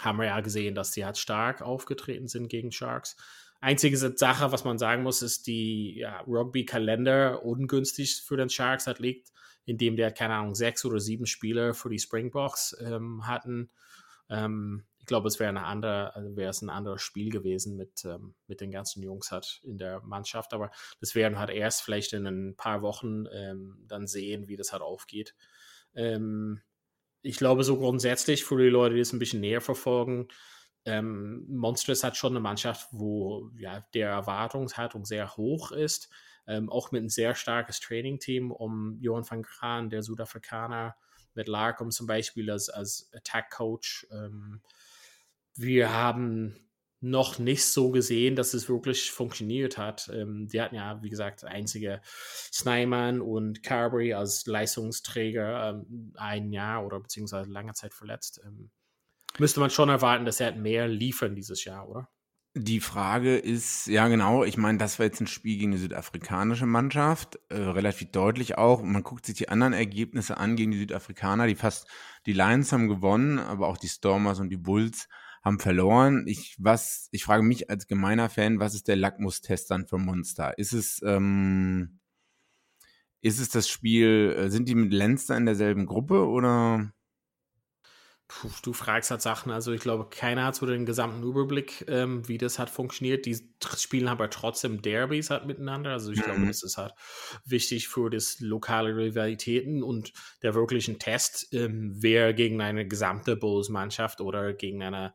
[0.00, 3.16] haben wir ja gesehen, dass die halt stark aufgetreten sind gegen Sharks.
[3.60, 8.98] Einzige Sache, was man sagen muss, ist die ja, Rugby-Kalender ungünstig für den Sharks hat
[8.98, 9.32] liegt,
[9.64, 13.70] indem der, keine Ahnung, sechs oder sieben Spieler für die Springboks ähm, hatten.
[14.28, 18.60] Ähm, ich glaube, es wäre also wäre es ein anderes Spiel gewesen mit, ähm, mit
[18.60, 20.54] den ganzen Jungs hat in der Mannschaft.
[20.54, 24.72] Aber das werden halt erst vielleicht in ein paar Wochen ähm, dann sehen, wie das
[24.72, 25.34] halt aufgeht.
[25.96, 26.62] Ähm,
[27.20, 30.28] ich glaube, so grundsätzlich für die Leute, die es ein bisschen näher verfolgen,
[30.84, 36.10] ähm, Monsters hat schon eine Mannschaft, wo ja, der Erwartungshaltung sehr hoch ist.
[36.46, 40.94] Ähm, auch mit ein sehr starkes Training-Team um Johann van Graan, der Südafrikaner,
[41.34, 44.06] mit Larkham zum Beispiel als, als Attack-Coach.
[44.12, 44.60] Ähm,
[45.54, 46.56] wir haben
[47.02, 50.08] noch nicht so gesehen, dass es wirklich funktioniert hat.
[50.14, 52.00] Ähm, die hatten ja, wie gesagt, einzige
[52.52, 58.40] Snyman und Carberry als Leistungsträger ähm, ein Jahr oder beziehungsweise lange Zeit verletzt.
[58.44, 58.70] Ähm,
[59.38, 62.08] müsste man schon erwarten, dass er mehr liefern dieses Jahr, oder?
[62.54, 66.66] Die Frage ist, ja genau, ich meine, das war jetzt ein Spiel gegen eine südafrikanische
[66.66, 68.82] Mannschaft, äh, relativ deutlich auch.
[68.82, 71.88] Man guckt sich die anderen Ergebnisse an gegen die Südafrikaner, die fast,
[72.26, 75.08] die Lions haben gewonnen, aber auch die Stormers und die Bulls
[75.42, 76.26] haben verloren.
[76.26, 80.56] Ich, was, ich frage mich als gemeiner Fan, was ist der Lackmustest dann für Monster?
[80.58, 82.00] Ist es, ähm,
[83.20, 86.92] ist es das Spiel, äh, sind die mit Lenster in derselben Gruppe oder?
[88.40, 92.26] Puh, du fragst halt Sachen, also ich glaube, keiner hat so den gesamten Überblick, ähm,
[92.28, 93.26] wie das hat funktioniert.
[93.26, 93.38] Die
[93.76, 95.90] spielen aber trotzdem Derbys halt miteinander.
[95.90, 96.24] Also ich mhm.
[96.24, 96.94] glaube, das ist halt
[97.44, 104.20] wichtig für das lokale Rivalitäten und der wirklichen Test, ähm, wer gegen eine gesamte Bulls-Mannschaft
[104.22, 105.14] oder gegen eine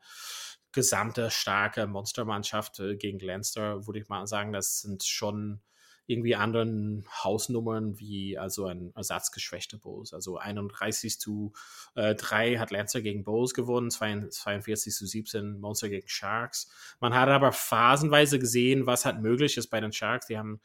[0.72, 5.62] gesamte starke Monstermannschaft äh, gegen Leinster, würde ich mal sagen, das sind schon
[6.08, 10.14] irgendwie anderen Hausnummern wie also ein ersatzgeschwächte Bulls.
[10.14, 11.52] Also 31 zu
[11.96, 16.72] äh, 3 hat Lancer gegen Bulls gewonnen, 42 zu 17 Monster gegen Sharks.
[17.02, 20.28] Man hat aber phasenweise gesehen, was halt möglich ist bei den Sharks.
[20.28, 20.62] Die haben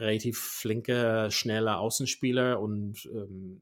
[0.00, 3.60] relativ flinke, schnelle Außenspieler und ähm,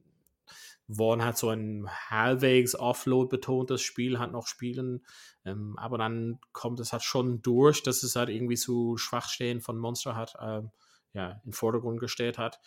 [0.86, 5.04] wollen halt so ein halbwegs Offload betontes Spiel halt noch spielen.
[5.44, 9.78] Ähm, aber dann kommt es halt schon durch, dass es halt irgendwie zu Schwachstellen von
[9.78, 10.34] Monster hat.
[10.40, 10.70] Ähm,
[11.14, 12.60] ja, in den Vordergrund gestellt hat.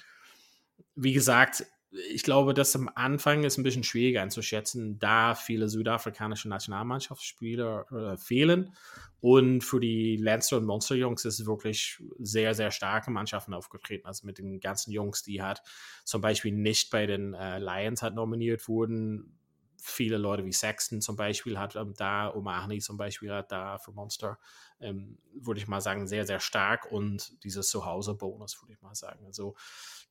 [0.95, 1.65] Wie gesagt,
[2.09, 8.17] ich glaube, dass am Anfang ist ein bisschen schwieriger einzuschätzen, da viele südafrikanische Nationalmannschaftsspieler äh,
[8.17, 8.73] fehlen.
[9.19, 14.05] Und für die Lancer und Monster Jungs ist wirklich sehr, sehr starke Mannschaften aufgetreten.
[14.05, 15.61] Also mit den ganzen Jungs, die halt
[16.03, 19.37] zum Beispiel nicht bei den äh, Lions hat nominiert wurden.
[19.79, 23.91] Viele Leute wie Sexton zum Beispiel hat ähm, da, Omahni zum Beispiel hat da für
[23.91, 24.39] Monster,
[24.79, 26.91] ähm, würde ich mal sagen, sehr, sehr stark.
[26.91, 29.25] Und dieses Zuhause-Bonus, würde ich mal sagen.
[29.25, 29.55] Also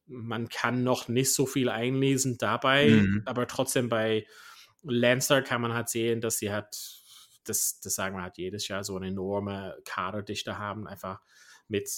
[0.07, 3.23] man kann noch nicht so viel einlesen dabei, mhm.
[3.25, 4.27] aber trotzdem bei
[4.83, 6.69] Lancer kann man halt sehen, dass sie halt,
[7.45, 11.21] das, das sagen wir halt jedes Jahr, so eine enorme Kaderdichte haben, einfach
[11.69, 11.91] mit,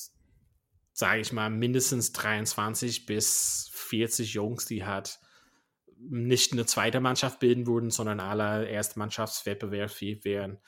[0.93, 5.21] sage ich mal, mindestens 23 bis 40 Jungs, die halt
[5.99, 10.59] nicht eine zweite Mannschaft bilden würden, sondern alle Erstmannschaftswettbewerb wären.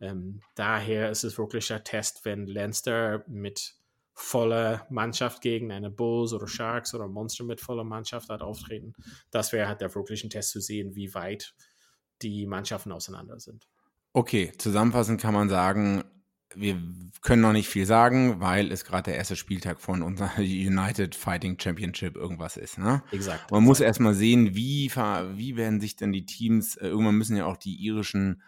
[0.00, 3.74] Ähm, daher ist es wirklich der Test, wenn Lancer mit
[4.12, 8.92] volle Mannschaft gegen eine Bulls oder Sharks oder Monster mit voller Mannschaft hat auftreten.
[9.30, 11.54] Das wäre halt der wirkliche Test zu sehen, wie weit
[12.22, 13.66] die Mannschaften auseinander sind.
[14.12, 16.04] Okay, zusammenfassend kann man sagen,
[16.54, 16.80] wir
[17.22, 21.58] können noch nicht viel sagen, weil es gerade der erste Spieltag von unserer United Fighting
[21.58, 22.78] Championship irgendwas ist.
[22.78, 23.02] Ne?
[23.12, 23.50] Exakt.
[23.50, 27.46] Man muss erstmal sehen, wie, wie werden sich denn die Teams, äh, irgendwann müssen ja
[27.46, 28.42] auch die irischen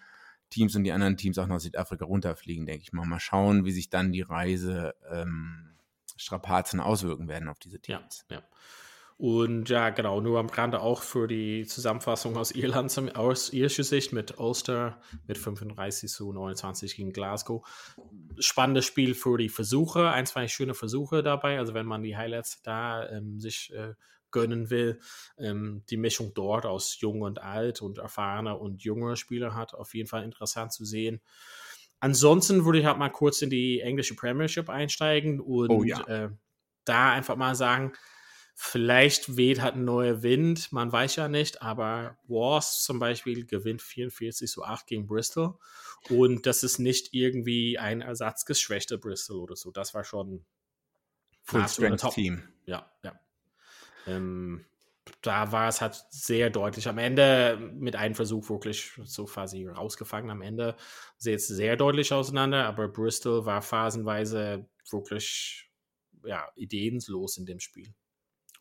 [0.51, 3.07] Teams und die anderen Teams auch nach Südafrika runterfliegen, denke ich mal.
[3.07, 5.77] Mal schauen, wie sich dann die Reise ähm,
[6.17, 8.27] Strapazen auswirken werden auf diese Teams.
[8.31, 8.43] Ja, ja.
[9.23, 14.13] Und ja, genau, nur am Rande auch für die Zusammenfassung aus Irland, aus irischer Sicht
[14.13, 17.65] mit Ulster mit 35 zu 29 gegen Glasgow.
[18.41, 21.61] Spannendes Spiel für die Versuche, ein, zwei schöne Versuche dabei.
[21.61, 23.95] Also wenn man die Highlights da ähm, sich äh,
[24.33, 24.99] gönnen will.
[25.39, 29.95] Ähm, die Mischung dort aus jung und alt und erfahrener und junger Spieler hat auf
[29.95, 31.21] jeden Fall interessant zu sehen.
[32.01, 36.01] Ansonsten würde ich halt mal kurz in die englische Premiership einsteigen und oh, ja.
[36.09, 36.31] äh,
[36.85, 37.93] da einfach mal sagen,
[38.64, 43.83] vielleicht weht halt ein neuer Wind, man weiß ja nicht, aber Wars zum Beispiel gewinnt
[43.83, 45.59] 44 zu 8 gegen Bristol
[46.09, 50.44] und das ist nicht irgendwie ein ersatzgeschwächter Bristol oder so, das war schon
[51.42, 52.48] Full-Strength-Team.
[52.66, 53.18] Ja, ja.
[54.07, 54.64] Ähm,
[55.22, 56.87] da war es halt sehr deutlich.
[56.87, 60.31] Am Ende mit einem Versuch wirklich so quasi rausgefangen.
[60.31, 60.77] Am Ende
[61.18, 65.68] sieht es sehr deutlich auseinander, aber Bristol war phasenweise wirklich
[66.25, 67.92] ja, ideenlos in dem Spiel.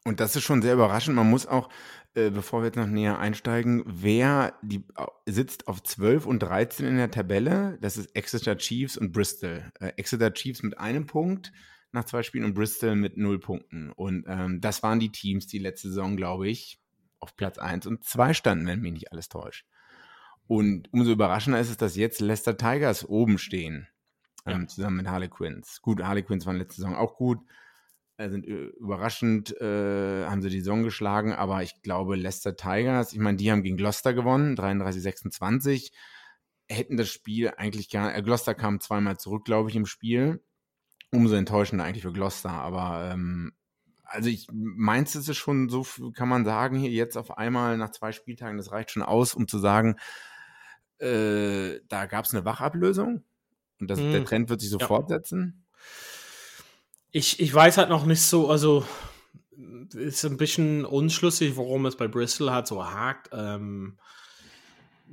[0.03, 1.15] Und das ist schon sehr überraschend.
[1.15, 1.69] Man muss auch,
[2.15, 4.83] äh, bevor wir jetzt noch näher einsteigen, wer die,
[5.27, 7.77] sitzt auf 12 und 13 in der Tabelle?
[7.81, 9.71] Das ist Exeter Chiefs und Bristol.
[9.79, 11.51] Äh, Exeter Chiefs mit einem Punkt,
[11.91, 13.91] nach zwei Spielen und Bristol mit null Punkten.
[13.91, 16.79] Und ähm, das waren die Teams, die letzte Saison, glaube ich,
[17.19, 19.65] auf Platz 1 und 2 standen, wenn mich nicht alles täuscht.
[20.47, 23.87] Und umso überraschender ist es, dass jetzt Leicester Tigers oben stehen,
[24.45, 24.67] ähm, ja.
[24.67, 25.81] zusammen mit Harlequins.
[25.81, 27.39] Gut, Harlequins waren letzte Saison auch gut,
[28.29, 33.19] sind äh, überraschend, äh, haben sie die Saison geschlagen, aber ich glaube, Leicester Tigers, ich
[33.19, 35.91] meine, die haben gegen Gloucester gewonnen, 33-26,
[36.69, 40.41] hätten das Spiel eigentlich gar, äh, Gloucester kam zweimal zurück, glaube ich, im Spiel
[41.12, 42.51] umso enttäuschender eigentlich für Gloucester.
[42.51, 43.53] Aber ähm,
[44.03, 47.91] also ich meinst es ist schon so, kann man sagen, hier jetzt auf einmal nach
[47.91, 49.97] zwei Spieltagen, das reicht schon aus, um zu sagen,
[50.99, 53.23] äh, da gab es eine Wachablösung
[53.79, 54.12] und das, hm.
[54.12, 54.88] der Trend wird sich so ja.
[54.88, 55.65] fortsetzen.
[57.12, 58.86] Ich, ich weiß halt noch nicht so, also
[59.93, 63.30] ist ein bisschen unschlüssig, warum es bei Bristol halt so hakt.
[63.34, 63.97] Ähm,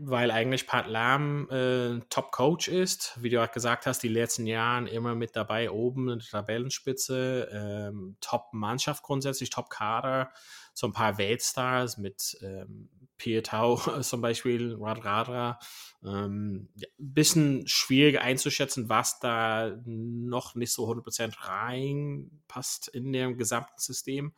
[0.01, 3.19] weil eigentlich Pat Lam äh, Top-Coach ist.
[3.21, 7.49] Wie du auch gesagt hast, die letzten Jahre immer mit dabei oben in der Tabellenspitze.
[7.53, 10.31] Ähm, Top-Mannschaft grundsätzlich, Top-Kader.
[10.73, 15.59] So ein paar Weltstars mit ähm, Pietau zum Beispiel, Radradra.
[16.05, 23.79] Ähm, ja, bisschen schwierig einzuschätzen, was da noch nicht so 100% reinpasst in dem gesamten
[23.79, 24.33] System.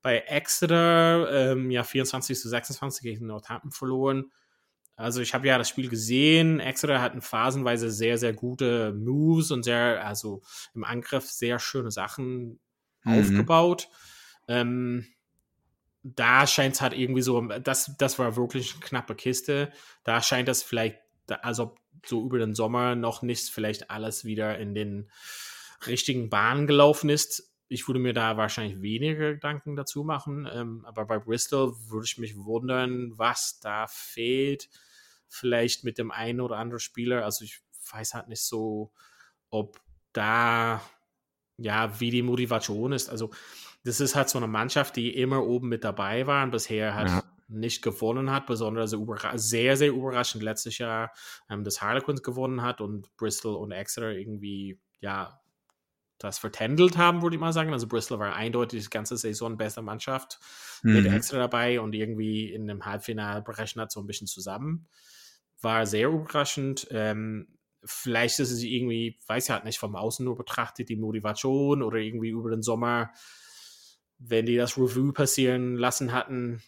[0.00, 4.30] Bei Exeter, ähm, ja, 24 zu 26 gegen Northampton verloren
[4.96, 6.60] also ich habe ja das Spiel gesehen.
[6.60, 10.42] Exeter hatten phasenweise sehr, sehr gute Moves und sehr, also
[10.74, 12.60] im Angriff sehr schöne Sachen
[13.02, 13.18] mhm.
[13.18, 13.88] aufgebaut.
[14.46, 15.06] Ähm,
[16.04, 19.72] da scheint es halt irgendwie so, das, das war wirklich eine knappe Kiste.
[20.04, 20.98] Da scheint das vielleicht,
[21.42, 25.10] also so über den Sommer noch nicht vielleicht alles wieder in den
[25.86, 27.50] richtigen Bahnen gelaufen ist.
[27.68, 32.18] Ich würde mir da wahrscheinlich weniger Gedanken dazu machen, ähm, aber bei Bristol würde ich
[32.18, 34.68] mich wundern, was da fehlt
[35.28, 37.24] vielleicht mit dem einen oder anderen Spieler.
[37.24, 38.92] Also ich weiß halt nicht so,
[39.48, 39.80] ob
[40.12, 40.82] da,
[41.56, 43.08] ja, wie die Motivation ist.
[43.08, 43.30] Also
[43.84, 47.10] das ist halt so eine Mannschaft, die immer oben mit dabei war und bisher halt
[47.10, 47.22] ja.
[47.48, 48.96] nicht gewonnen hat, besonders
[49.34, 51.12] sehr, sehr überraschend letztes Jahr
[51.50, 55.40] ähm, das Harlequins gewonnen hat und Bristol und Exeter irgendwie, ja,
[56.18, 57.72] das vertändelt haben, würde ich mal sagen.
[57.72, 60.40] Also Bristol war eindeutig die ganze Saison beste Mannschaft
[60.82, 60.94] mhm.
[60.94, 64.86] mit extra dabei und irgendwie in dem Halbfinale brechen hat so ein bisschen zusammen.
[65.60, 66.86] War sehr überraschend.
[66.90, 67.48] Ähm,
[67.84, 71.98] vielleicht ist es irgendwie, weiß ich halt nicht, vom Außen nur betrachtet, die Motivation oder
[71.98, 73.12] irgendwie über den Sommer,
[74.28, 76.62] wenn die das Review passieren lassen hatten,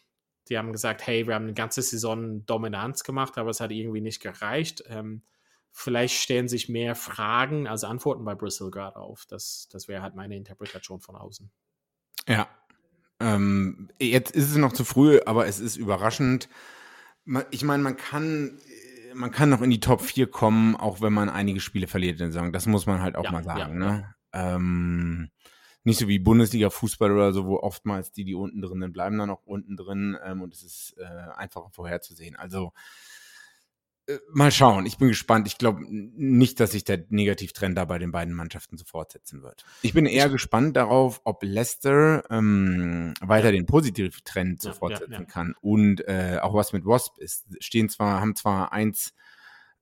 [0.48, 4.00] die haben gesagt, hey, wir haben eine ganze Saison Dominanz gemacht, aber es hat irgendwie
[4.00, 4.84] nicht gereicht.
[4.88, 5.22] Ähm,
[5.72, 9.26] vielleicht stellen sich mehr Fragen als Antworten bei Bristol gerade auf.
[9.26, 11.50] Das, das wäre halt meine Interpretation von außen.
[12.28, 12.48] Ja.
[13.18, 16.48] Ähm, jetzt ist es noch zu früh, aber es ist überraschend.
[17.50, 18.60] Ich meine, man kann,
[19.14, 22.26] man kann noch in die Top 4 kommen, auch wenn man einige Spiele verliert in
[22.26, 22.52] der Saison.
[22.52, 23.82] Das muss man halt auch ja, mal sagen.
[23.82, 24.14] Ja, ne?
[24.32, 25.30] Ähm,
[25.86, 29.30] nicht so wie Bundesliga-Fußball oder so, wo oftmals die, die unten drin sind, bleiben dann
[29.30, 32.34] auch unten drin ähm, und es ist äh, einfach vorherzusehen.
[32.34, 32.72] Also
[34.08, 35.46] äh, mal schauen, ich bin gespannt.
[35.46, 39.64] Ich glaube nicht, dass sich der Negativtrend da bei den beiden Mannschaften so fortsetzen wird.
[39.82, 45.20] Ich bin eher gespannt darauf, ob Leicester ähm, weiter den Positivtrend so ja, fortsetzen ja,
[45.20, 45.24] ja.
[45.24, 47.46] kann und äh, auch was mit Wasp ist.
[47.60, 49.14] Stehen zwar, haben zwar eins,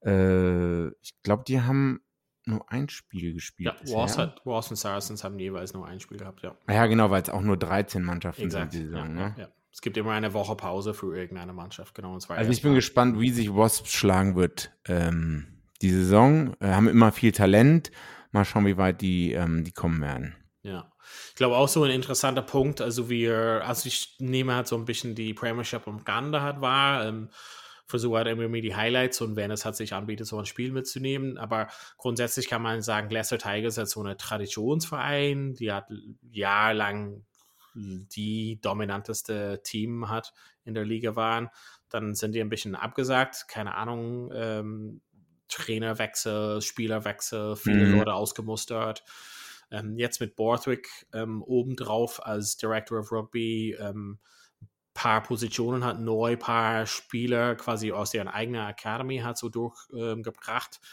[0.05, 2.03] äh, ich glaube, die haben
[2.47, 3.75] nur ein Spiel gespielt.
[3.85, 6.57] Ja, Wars, hat, Wars und Saracens haben jeweils nur ein Spiel gehabt, ja.
[6.69, 8.73] Ja, genau, weil es auch nur 13 Mannschaften Exakt.
[8.73, 9.17] sind diese Saison.
[9.17, 9.35] Ja, ne?
[9.39, 12.15] ja, Es gibt immer eine Woche Pause für irgendeine Mannschaft, genau.
[12.15, 12.77] also ich bin mal.
[12.77, 15.47] gespannt, wie sich Wasps schlagen wird ähm,
[15.83, 16.55] die Saison.
[16.61, 17.91] Äh, haben immer viel Talent.
[18.33, 20.35] Mal schauen, wie weit die, ähm, die kommen werden.
[20.63, 20.91] Ja.
[21.29, 24.87] Ich glaube auch so ein interessanter Punkt, also wir, also ich nehme halt so ein
[24.87, 27.07] bisschen die Premiership um Ganda hat war.
[27.07, 27.29] Ähm,
[27.95, 31.39] versuche halt immer die Highlights und wenn es hat sich anbietet, so ein Spiel mitzunehmen.
[31.39, 35.87] Aber grundsätzlich kann man sagen, Leicester Tigers ist so ein Traditionsverein, die hat
[36.33, 37.25] jahrelang
[37.75, 40.33] die dominanteste Team hat
[40.65, 41.51] in der Liga waren.
[41.89, 45.01] Dann sind die ein bisschen abgesagt, keine Ahnung, ähm,
[45.47, 47.99] Trainerwechsel, Spielerwechsel, viele mhm.
[47.99, 49.05] Leute ausgemustert.
[49.71, 54.19] Ähm, jetzt mit Borthwick ähm, obendrauf als Director of Rugby ähm,
[55.05, 60.81] paar Positionen hat, neu paar Spieler quasi aus deren eigener Academy hat so durchgebracht.
[60.81, 60.89] Ähm,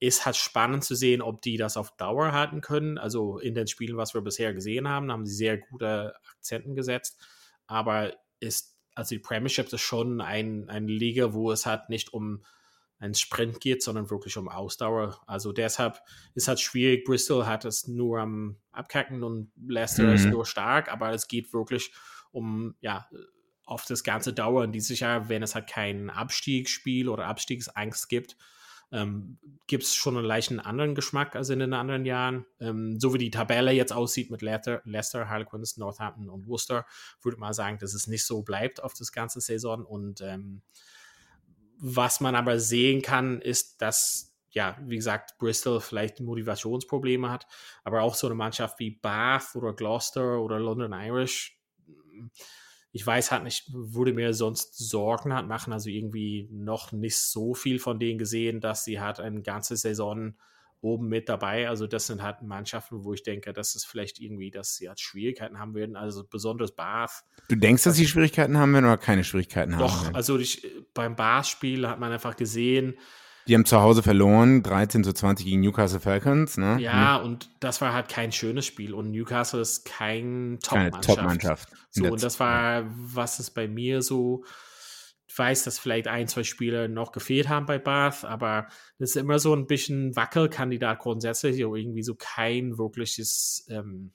[0.00, 2.98] ist halt spannend zu sehen, ob die das auf Dauer halten können.
[2.98, 7.24] Also in den Spielen, was wir bisher gesehen haben, haben sie sehr gute Akzenten gesetzt.
[7.66, 12.44] Aber ist, also die Premiership ist schon ein, eine Liga, wo es halt nicht um
[12.98, 15.22] einen Sprint geht, sondern wirklich um Ausdauer.
[15.26, 16.02] Also deshalb
[16.34, 17.06] ist halt schwierig.
[17.06, 20.14] Bristol hat es nur am Abkacken und Leicester mhm.
[20.16, 21.94] ist nur stark, aber es geht wirklich
[22.32, 23.08] um ja
[23.64, 28.36] auf das ganze Dauer in dieses Jahr, wenn es halt kein Abstiegsspiel oder Abstiegsangst gibt,
[28.90, 32.44] ähm, gibt es schon einen leichten anderen Geschmack als in den anderen Jahren.
[32.60, 36.84] Ähm, so wie die Tabelle jetzt aussieht mit Leicester, Leicester, Harlequins, Northampton und Worcester,
[37.22, 39.86] würde man sagen, dass es nicht so bleibt auf das ganze Saison.
[39.86, 40.60] Und ähm,
[41.78, 47.46] was man aber sehen kann, ist, dass ja, wie gesagt, Bristol vielleicht Motivationsprobleme hat,
[47.84, 51.58] aber auch so eine Mannschaft wie Bath oder Gloucester oder London Irish,
[52.92, 57.54] ich weiß halt nicht, würde mir sonst Sorgen hat machen, also irgendwie noch nicht so
[57.54, 60.34] viel von denen gesehen, dass sie hat eine ganze Saison
[60.82, 61.68] oben mit dabei.
[61.68, 65.00] Also das sind halt Mannschaften, wo ich denke, dass es vielleicht irgendwie, dass sie halt
[65.00, 65.96] Schwierigkeiten haben werden.
[65.96, 67.24] Also besonders Bath.
[67.48, 69.80] Du denkst, dass sie Schwierigkeiten haben werden oder keine Schwierigkeiten haben?
[69.80, 72.98] Doch, also ich, beim Bath-Spiel hat man einfach gesehen,
[73.48, 76.56] die haben zu Hause verloren, 13 zu 20 gegen Newcastle Falcons.
[76.56, 76.78] Ne?
[76.80, 77.26] Ja, hm.
[77.26, 78.94] und das war halt kein schönes Spiel.
[78.94, 81.04] Und Newcastle ist kein Top-Mannschaft.
[81.04, 81.68] Top-Mannschaft.
[81.90, 84.44] So, und das war, was es bei mir so,
[85.26, 89.16] ich weiß, dass vielleicht ein, zwei Spieler noch gefehlt haben bei Bath, aber das ist
[89.16, 94.12] immer so ein bisschen Wackelkandidat grundsätzlich, oder irgendwie so kein wirkliches, ähm,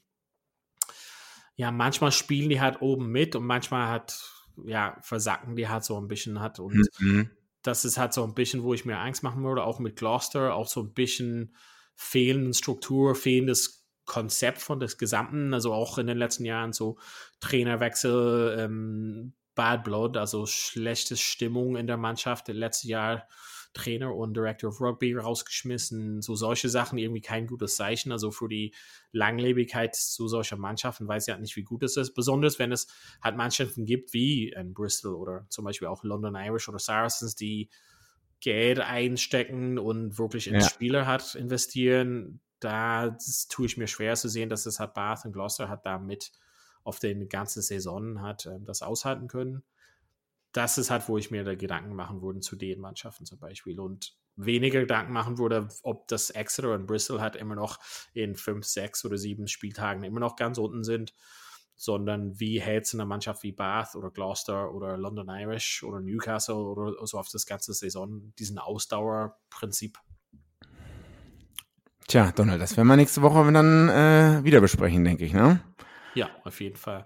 [1.56, 4.32] ja, manchmal spielen die halt oben mit und manchmal hat,
[4.66, 7.32] ja, versacken die halt so ein bisschen hat und mhm
[7.68, 10.56] das ist halt so ein bisschen, wo ich mir Angst machen würde, auch mit Gloucester,
[10.56, 11.56] auch so ein bisschen
[11.96, 16.98] fehlende Struktur, fehlendes Konzept von des Gesamten, also auch in den letzten Jahren so
[17.42, 22.48] Trainerwechsel, ähm, Bad Blood, also schlechte Stimmung in der Mannschaft.
[22.48, 23.28] Letztes Jahr
[23.78, 26.22] Trainer und Director of Rugby rausgeschmissen.
[26.22, 28.12] So solche Sachen irgendwie kein gutes Zeichen.
[28.12, 28.74] Also für die
[29.12, 32.14] Langlebigkeit zu solcher Mannschaften weiß ich halt nicht, wie gut es ist.
[32.14, 32.88] Besonders wenn es
[33.22, 37.70] halt Mannschaften gibt wie in Bristol oder zum Beispiel auch London Irish oder Saracens, die
[38.40, 40.62] Geld einstecken und wirklich in ja.
[40.62, 42.42] Spieler hat investieren.
[42.60, 43.16] Da
[43.50, 46.32] tue ich mir schwer zu sehen, dass es halt Bath und Gloucester hat damit
[46.84, 49.64] auf den ganzen Saison hat ähm, das aushalten können
[50.52, 53.80] das ist halt, wo ich mir da Gedanken machen würde zu den Mannschaften zum Beispiel
[53.80, 57.80] und weniger Gedanken machen würde, ob das Exeter und Bristol halt immer noch
[58.14, 61.14] in fünf, sechs oder sieben Spieltagen immer noch ganz unten sind,
[61.76, 66.56] sondern wie hält es eine Mannschaft wie Bath oder Gloucester oder London Irish oder Newcastle
[66.56, 70.00] oder so auf das ganze Saison diesen Ausdauerprinzip
[72.08, 75.60] Tja, Donald, das werden wir nächste Woche dann äh, wieder besprechen, denke ich, ne?
[76.16, 77.06] Ja, auf jeden Fall.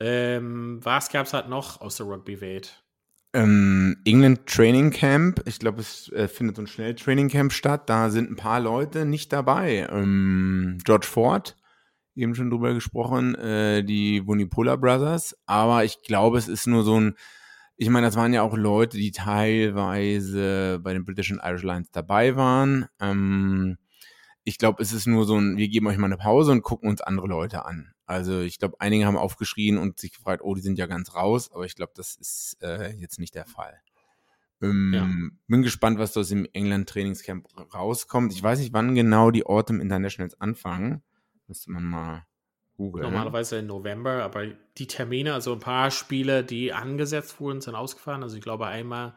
[0.00, 2.82] Ähm, was gab es halt noch aus der Rugby-Welt?
[3.34, 5.42] Ähm, England Training Camp.
[5.44, 7.88] Ich glaube, es äh, findet so ein Schnell-Training Camp statt.
[7.90, 9.86] Da sind ein paar Leute nicht dabei.
[9.90, 11.56] Ähm, George Ford,
[12.14, 15.36] eben schon drüber gesprochen, äh, die Vunipola Brothers.
[15.46, 17.16] Aber ich glaube, es ist nur so ein,
[17.76, 21.90] ich meine, das waren ja auch Leute, die teilweise bei den British and Irish Lines
[21.92, 22.86] dabei waren.
[22.98, 23.76] Ähm,
[24.44, 26.88] ich glaube, es ist nur so ein, wir geben euch mal eine Pause und gucken
[26.88, 27.92] uns andere Leute an.
[28.08, 31.52] Also ich glaube, einige haben aufgeschrien und sich gefragt, oh, die sind ja ganz raus,
[31.52, 33.78] aber ich glaube, das ist äh, jetzt nicht der Fall.
[34.62, 35.06] Ähm, ja.
[35.46, 38.32] Bin gespannt, was aus dem England Trainingscamp rauskommt.
[38.32, 41.02] Ich weiß nicht, wann genau die Autumn Internationals anfangen.
[41.48, 42.26] Müsste man mal
[42.78, 43.04] googeln.
[43.04, 44.46] Normalerweise im November, aber
[44.78, 48.22] die Termine, also ein paar Spiele, die angesetzt wurden, sind ausgefallen.
[48.22, 49.14] Also ich glaube einmal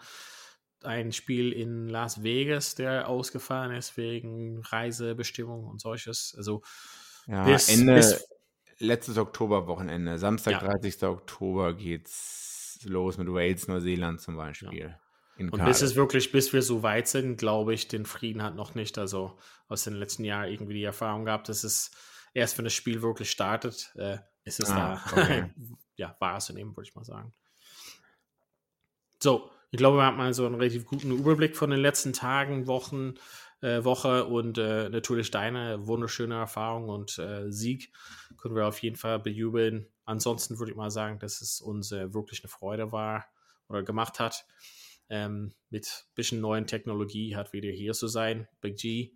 [0.83, 6.33] ein Spiel in Las Vegas, der ausgefallen ist wegen Reisebestimmungen und solches.
[6.35, 6.61] Also
[7.27, 8.27] ja, bis, Ende, bis,
[8.81, 10.67] letztes Oktoberwochenende, Samstag, ja.
[10.67, 11.03] 30.
[11.03, 14.79] Oktober geht's los mit Wales, Neuseeland zum Beispiel.
[14.79, 14.99] Ja.
[15.37, 18.75] Und bis es wirklich, bis wir so weit sind, glaube ich, den Frieden hat noch
[18.75, 21.91] nicht, also aus den letzten Jahren irgendwie die Erfahrung gehabt, dass es
[22.33, 25.53] erst, wenn das Spiel wirklich startet, äh, ist es ah, da, okay.
[25.95, 27.33] ja, war es eben, würde ich mal sagen.
[29.19, 32.67] So, ich glaube, wir haben mal so einen relativ guten Überblick von den letzten Tagen,
[32.67, 33.15] Wochen,
[33.61, 37.91] äh, Woche und äh, natürlich deine wunderschöne Erfahrung und äh, Sieg
[38.37, 39.87] können wir auf jeden Fall bejubeln.
[40.05, 43.25] Ansonsten würde ich mal sagen, dass es uns äh, wirklich eine Freude war
[43.67, 44.45] oder gemacht hat,
[45.09, 48.47] ähm, mit ein bisschen neuen Technologie hat wieder hier zu sein.
[48.61, 49.11] Big G.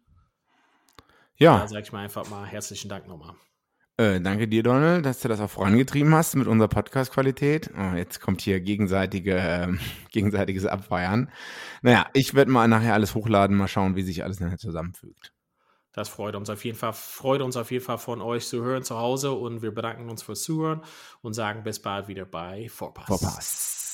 [1.37, 1.59] Ja.
[1.59, 3.35] Da sage ich mal einfach mal herzlichen Dank nochmal.
[3.97, 7.69] Äh, danke dir, Donald, dass du das auch vorangetrieben hast mit unserer Podcast-Qualität.
[7.77, 9.67] Oh, jetzt kommt hier gegenseitige, äh,
[10.11, 11.31] gegenseitiges Abfeiern.
[11.81, 15.31] Naja, ich werde mal nachher alles hochladen, mal schauen, wie sich alles nachher zusammenfügt.
[15.93, 18.83] Das freut uns auf jeden Fall, freut uns auf jeden Fall von euch zu hören
[18.83, 20.81] zu Hause und wir bedanken uns fürs Zuhören
[21.21, 23.05] und sagen bis bald wieder bei Vorpass.
[23.05, 23.85] Vorpass.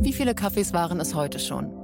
[0.00, 1.83] Wie viele Kaffees waren es heute schon?